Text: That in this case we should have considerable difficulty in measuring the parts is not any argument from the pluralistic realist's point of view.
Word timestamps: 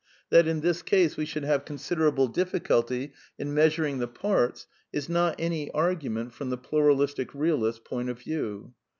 That 0.31 0.47
in 0.47 0.61
this 0.61 0.81
case 0.81 1.15
we 1.15 1.25
should 1.27 1.43
have 1.43 1.63
considerable 1.63 2.27
difficulty 2.27 3.13
in 3.37 3.53
measuring 3.53 3.99
the 3.99 4.07
parts 4.07 4.65
is 4.91 5.07
not 5.07 5.35
any 5.37 5.69
argument 5.73 6.33
from 6.33 6.49
the 6.49 6.57
pluralistic 6.57 7.35
realist's 7.35 7.83
point 7.87 8.09
of 8.09 8.17
view. 8.17 8.73